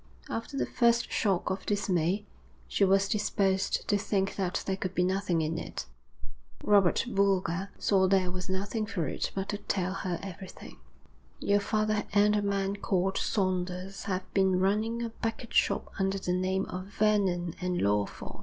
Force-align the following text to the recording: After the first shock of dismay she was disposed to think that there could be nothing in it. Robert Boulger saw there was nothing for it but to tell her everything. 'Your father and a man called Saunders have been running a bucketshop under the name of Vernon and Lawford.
After 0.31 0.57
the 0.57 0.65
first 0.65 1.11
shock 1.11 1.51
of 1.51 1.63
dismay 1.67 2.25
she 2.67 2.83
was 2.83 3.07
disposed 3.07 3.87
to 3.87 3.99
think 3.99 4.35
that 4.35 4.63
there 4.65 4.75
could 4.75 4.95
be 4.95 5.03
nothing 5.03 5.43
in 5.43 5.59
it. 5.59 5.85
Robert 6.63 7.05
Boulger 7.07 7.69
saw 7.77 8.07
there 8.07 8.31
was 8.31 8.49
nothing 8.49 8.87
for 8.87 9.07
it 9.07 9.29
but 9.35 9.49
to 9.49 9.59
tell 9.59 9.93
her 9.93 10.19
everything. 10.23 10.79
'Your 11.39 11.59
father 11.59 12.05
and 12.13 12.35
a 12.35 12.41
man 12.41 12.77
called 12.77 13.19
Saunders 13.19 14.05
have 14.05 14.23
been 14.33 14.59
running 14.59 15.03
a 15.03 15.11
bucketshop 15.11 15.91
under 15.99 16.17
the 16.17 16.33
name 16.33 16.65
of 16.65 16.85
Vernon 16.87 17.53
and 17.61 17.79
Lawford. 17.79 18.39